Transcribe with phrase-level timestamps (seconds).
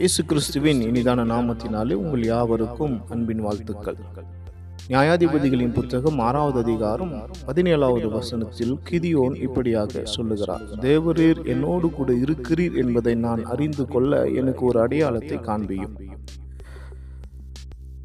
[0.00, 3.96] இயேசு கிறிஸ்துவின் இனிதான நாமத்தினாலே உங்கள் யாவருக்கும் அன்பின் வாழ்த்துக்கள்.
[4.88, 7.14] நியாயாதிபதிகளின் புத்தகம் ஆறாவது அதிகாரம்
[7.46, 14.80] பதினேழாவது வசனத்தில் கிதியோன் இப்படியாக சொல்லுகிறார் தேவரீர் என்னோடு கூட இருக்கிறீர் என்பதை நான் அறிந்து கொள்ள எனக்கு ஒரு
[14.80, 15.96] அடையாளத்தை காண்பியும்.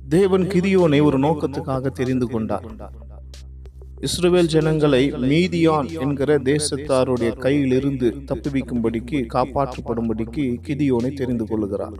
[0.09, 2.67] தேவன் கிதியோனை ஒரு நோக்கத்துக்காக தெரிந்து கொண்டார்.
[4.05, 11.95] இஸ்ரேல் ஜனங்களை மீதியான் என்கிற தேசத்தாருடைய கையிலிருந்து தப்புவிக்கும்படிக்கு காப்பாற்றப்படும்படிக்கு கிதியோனை தெரிந்து கொள்ளுகிறார்.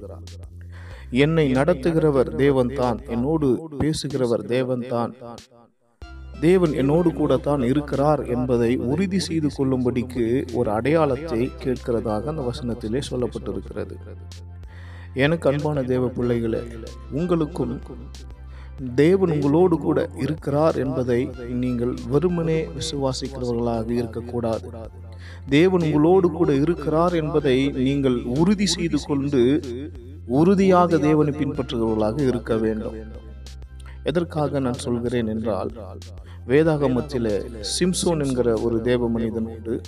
[1.23, 3.49] என்னை நடத்துகிறவர் தேவன்தான் என்னோடு
[3.79, 5.13] பேசுகிறவர் தேவன்தான்.
[6.39, 13.97] தேவன் என்னோடு கூட தான் இருக்கிறார் என்பதை உறுதி செய்து கொள்ளும்படிக்கு ஒரு அடையாளத்தை கேட்கிறதாக அந்த வசனத்திலே சொல்லப்பட்டிருக்கிறது.
[15.25, 16.63] எனக்கு அன்பான தேவ பிள்ளைகளே
[17.11, 17.75] உங்களுக்கும்
[18.95, 21.29] தேவன் உங்களோடு கூட இருக்கிறார் என்பதை
[21.63, 24.69] நீங்கள் வெறுமனே விசுவாசிக்கிறவர்களாக இருக்கக்கூடாது.
[25.49, 29.41] தேவன் உங்களோடு கூட இருக்கிறார் என்பதை நீங்கள் உறுதி செய்து கொண்டு
[30.25, 32.95] உறுதியாக தேவனை பின்பற்றுகிறவர்களாக இருக்க வேண்டும்.
[34.03, 35.71] எதற்காக நான் சொல்கிறேன் என்றால்
[36.47, 37.35] வேதாகமத்திலே
[37.79, 39.81] சிம்சோன் என்கிற ஒரு தேவ மனிதன் உண்டு.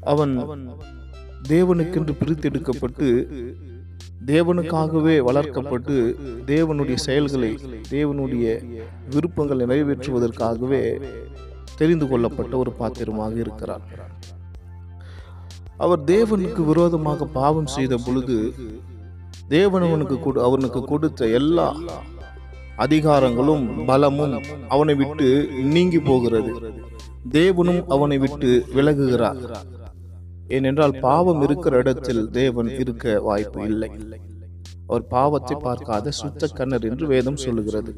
[0.00, 0.34] அவன்
[1.48, 3.08] தேவனுக்கென்று பிரித்தெடுக்கப்பட்டு
[4.26, 5.96] தேவனுக்காகவே வளர்க்கப்பட்டு
[6.46, 7.50] தேவனுடைய செயல்களை
[7.90, 8.46] தேவனுடைய
[9.10, 10.82] விருப்பங்களை நிறைவேற்றுவதற்காகவே
[11.76, 13.84] தெரிந்து கொள்ளப்பட்ட ஒரு பாத்திரமாக இருக்கிறார்.
[15.76, 18.54] அவர் தேவனுக்கு விரோதமாக பாவம் செய்த பொழுது
[19.48, 21.68] தேவன் அவனுக்கு கொடு அவனுக்கு கொடுத்த எல்லா
[22.84, 24.34] அதிகாரங்களும் பலமும்
[24.68, 25.28] அவனை விட்டு
[25.74, 26.52] நீங்கி போகிறது.
[27.30, 29.40] தேவனும் அவனை விட்டு விலகுகிறார்.
[30.56, 33.90] ஏனென்றால் பாவம் இருக்கிற இடத்தில் தேவன் இருக்க வாய்ப்பு இல்லை.
[34.86, 37.92] அவர் பாவத்தை பார்க்காத சுத்த கண்ணர் என்று வேதம் சொல்லுகிறது.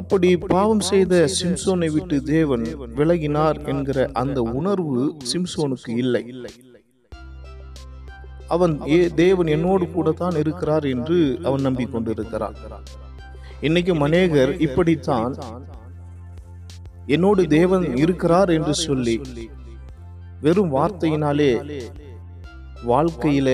[0.00, 2.64] அப்படி பாவம் செய்த சிம்சோனை விட்டு தேவன்
[2.98, 5.02] விலகினார் என்கிற அந்த உணர்வு
[5.32, 6.22] சிம்சோனுக்கு இல்லை.
[8.54, 12.56] அவன் ஏ தேவன் என்னோடு கூட தான் இருக்கிறார் என்று அவன் நம்பிக்கொண்டிருக்கிறான்.
[13.68, 15.34] இன்னைக்கும் அநேகர் இப்படித்தான்
[17.06, 19.16] என்னோடு தேவன் இருக்கிறார் என்று சொல்லி
[20.42, 21.50] வெறும் வார்த்தையினாலே
[22.86, 23.48] வாழ்க்கையில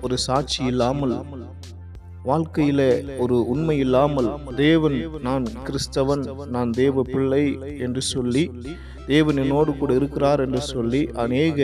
[0.00, 1.14] ஒரு சாட்சி இல்லாமல்
[2.24, 2.80] வாழ்க்கையில
[3.18, 7.44] ஒரு உண்மை இல்லாமல் தேவன் நான் கிறிஸ்தவன் நான் தேவ பிள்ளை
[7.78, 8.44] என்று சொல்லி
[9.06, 11.58] தேவன் என்னோடு கூட இருக்கிறார் என்று சொல்லி அநேக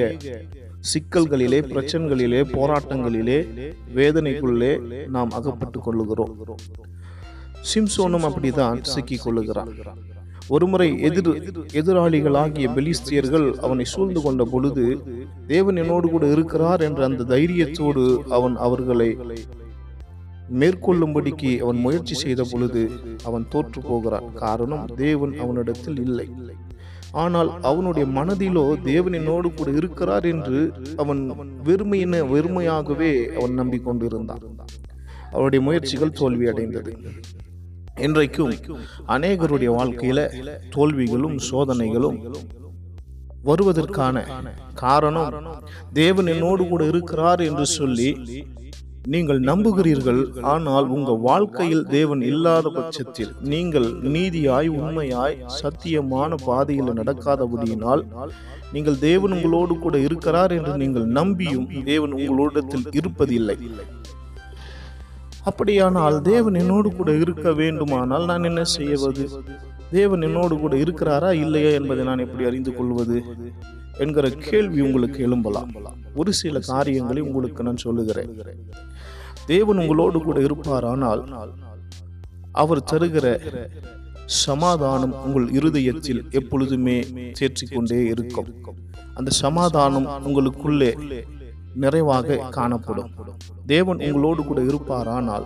[0.92, 3.38] சிக்கல்களிலே பிரச்சனைகளிலே போராட்டங்களிலே
[3.94, 4.72] வேதனைக்குள்ளே
[5.06, 6.34] நாம் அகப்பட்டு கொள்ளுகிறோம்.
[7.70, 9.72] சிம்சோனும் அப்படிதான் சிக்கிக் கொள்ளுகிறான்.
[10.48, 11.30] ஒருமுறை எதிர்
[11.78, 14.84] எதிராளிகளாகிய பெலிஸ்தியர்கள் அவனை சூழ்ந்து கொண்ட பொழுது
[15.46, 18.04] தேவன் என்னோடு கூட இருக்கிறார் என்ற அந்த தைரியத்தோடு
[18.36, 19.10] அவன் அவர்களை
[20.60, 22.82] மேற்கொள்ளும்படிக்கு அவன் முயற்சி செய்த பொழுது
[23.28, 24.28] அவன் தோற்று போகிறான்.
[24.44, 26.26] காரணம் தேவன் அவனிடத்தில் இல்லை.
[27.22, 30.60] ஆனால் அவனுடைய மனதிலோ தேவன் என்னோடு கூட இருக்கிறார் என்று
[31.04, 31.20] அவன்
[31.68, 34.42] வெறுமையின வெறுமையாகவே அவன் நம்பிக்கொண்டிருந்தான்.
[35.32, 36.92] அவருடைய முயற்சிகள் தோல்வி அடைந்தது
[38.06, 38.52] இன்றைக்கும்
[39.14, 40.20] அநேகருடைய வாழ்க்கையில
[40.74, 42.18] தோல்விகளும் சோதனைகளும்
[43.48, 44.16] வருவதற்கான
[44.82, 45.32] காரணம்
[46.00, 48.10] தேவன் என்னோடு கூட இருக்கிறார் என்று சொல்லி
[49.14, 50.20] நீங்கள் நம்புகிறீர்கள்.
[50.52, 58.02] ஆனால் உங்க வாழ்க்கையில் தேவன் இல்லாத பட்சத்தில் நீங்கள் நீதியாய் உண்மையாய் சத்தியமான பாதையில் நடக்காதபடியினால்
[58.74, 63.58] நீங்கள் தேவன் உங்களோடு கூட இருக்கிறார் என்று நீங்கள் நம்பியும் தேவன் உங்களோடத்தில் இருப்பதில்லை.
[65.44, 69.30] அப்படியானால் தேவன் என்னோடு கூட இருக்க வேண்டுமானால் நான் என்ன செய்வது?
[69.90, 73.24] தேவன் என்னோடு கூட இருக்கிறாரா இல்லையா என்பதை நான் எப்படி அறிந்து கொள்வது?
[73.98, 75.74] என்கிற கேள்வி உங்களுக்கு எழும்பலாம்.
[76.14, 78.40] ஒரு சில காரியங்களை உங்களுக்கு நான் சொல்லுகிறேன்.
[79.46, 81.48] தேவன் உங்களோடு கூட இருப்பாரானால்
[82.52, 83.40] அவர் தருகிற
[84.24, 87.00] சமாதானம் உங்கள் இருதயத்தில் எப்பொழுதுமே
[87.40, 88.54] தேற்றிக்கொண்டே இருக்கும்.
[89.14, 90.96] அந்த சமாதானம் உங்களுக்குள்ளே
[91.74, 93.10] நிறைவாக காணப்படும்.
[93.66, 95.44] தேவன் உங்களோடு கூட இருப்பாரானால்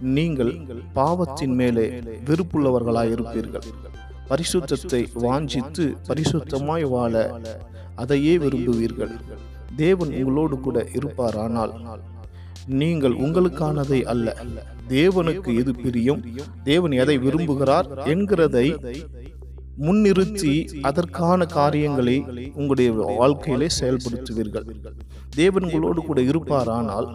[0.00, 0.52] நீங்கள்
[0.92, 1.86] பாவத்தின் மேலே
[2.24, 3.66] வெறுப்புள்ளவர்களாய் இருப்பீர்கள்
[4.30, 7.40] பரிசுத்தத்தை வாஞ்சித்து பரிசுத்தமாய் வாழ
[7.94, 9.14] அதையே விரும்புவீர்கள்.
[9.76, 11.72] தேவன் உங்களோடு கூட இருப்பாரானால்
[12.66, 14.34] நீங்கள் உங்களுக்கானதை அல்ல.
[14.88, 16.24] தேவனுக்கு எது பிரியும்?
[16.64, 18.66] தேவன் எதை விரும்புகிறார் என்கிறதை
[19.86, 20.54] முன்னிறுத்தி
[20.88, 22.16] அதற்கான காரியங்களை
[22.58, 22.90] உங்களுடைய
[23.20, 24.66] வாழ்க்கையிலே செயல்படுத்துவீர்கள்.
[25.40, 25.68] தேவன்
[26.08, 27.08] கூட இருப்பாரானால்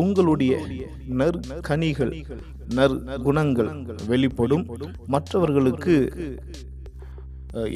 [0.00, 0.54] உங்களுடைய
[1.20, 2.14] நற்கனிகள்
[2.78, 3.70] நற்குணங்கள்
[4.12, 4.64] வெளிப்படும்.
[5.14, 5.96] மற்றவர்களுக்கு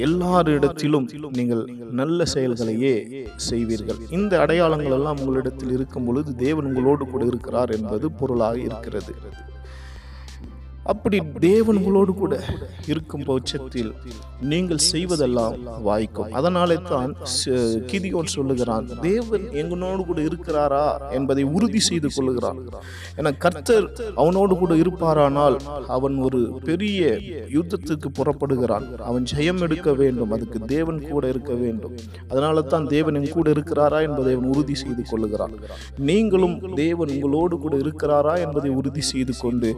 [0.05, 1.07] எல்லாரிடத்திலும்
[1.37, 1.63] நீங்கள்
[1.99, 2.95] நல்ல செயல்களையே
[3.47, 4.01] செய்வீர்கள்.
[4.17, 9.13] இந்த அடையாளங்கள் எல்லாம் உங்களிடத்தில் இருக்கும் பொழுது தேவன் உங்களோடு கூட இருக்கிறார் என்பது பொருளாக இருக்கிறது.
[10.91, 12.33] அப்படி தேவன் உங்களோடு கூட
[12.91, 13.91] இருக்கும் பட்சத்தில்
[14.51, 15.55] நீங்கள் செய்வதெல்லாம்
[15.87, 16.31] வாய்க்கும்.
[16.39, 17.11] அதனாலே தான்
[17.91, 20.85] கிதியோன் சொல்லுகிறான் தேவன் எங்களோடு கூட இருக்கிறாரா
[21.17, 22.59] என்பதை உறுதி செய்து கொள்ளுகிறான்
[23.21, 23.87] என கர்த்தர்
[24.21, 25.57] அவனோடு கூட இருப்பாரானால்
[25.97, 27.13] அவன் ஒரு பெரிய
[27.57, 28.87] யுத்தத்துக்கு புறப்படுகிறான்.
[29.09, 30.33] அவன் ஜெயம் எடுக்க வேண்டும்.
[30.37, 31.95] அதுக்கு தேவன் கூட இருக்க வேண்டும்.
[32.31, 35.55] அதனால தான் தேவன் என் கூட இருக்கிறாரா என்பதை அவன் உறுதி செய்து கொள்ளுகிறான்.
[36.09, 39.71] நீங்களும் தேவன் உங்களோடு கூட இருக்கிறாரா என்பதை உறுதி செய்து கொண்டு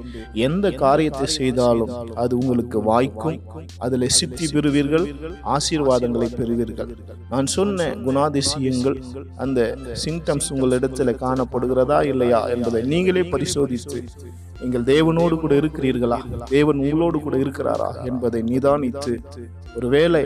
[0.48, 1.90] எந்த காரியத்தை செய்தாலும்
[2.22, 3.40] அது உங்களுக்கு வாய்க்கும்
[3.86, 5.06] அதில் சித்தி பெறுவீர்கள்
[5.56, 6.92] ஆசீர்வாதங்களை பெறுவீர்கள்.
[7.32, 8.98] நான் சொன்ன குணாதிசயங்கள்
[9.44, 9.60] அந்த
[10.04, 14.00] சிம்டம்ஸ் உங்களிடத்தில் காணப்படுகிறதா இல்லையா என்பதை நீங்களே பரிசோதித்து
[14.62, 16.20] நீங்கள் தேவனோடு கூட இருக்கிறீர்களா?
[16.54, 19.14] தேவன் உங்களோடு கூட இருக்கிறாரா என்பதை நிதானித்து
[19.78, 20.24] ஒருவேளை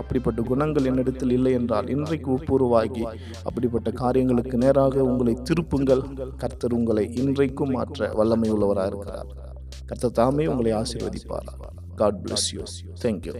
[0.00, 3.04] அப்படிப்பட்ட குணங்கள் என்னிடத்தில் இல்லை என்றால் இன்றைக்கு ஒப்புருவாகி
[3.48, 6.02] அப்படிப்பட்ட காரியங்களுக்கு நேராக உங்களை திருப்புங்கள்.
[6.44, 9.28] கர்த்தர் உங்களை இன்றைக்கும் மாற்ற வல்லமை உள்ளவராக இருக்கிறார்
[9.86, 11.48] கர்த்தர் தாமே உங்களை ஆசீர்வதிப்பார்
[11.94, 12.64] God bless you.
[13.00, 13.34] Thank you.